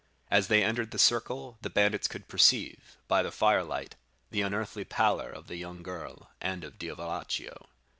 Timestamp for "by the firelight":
3.07-3.97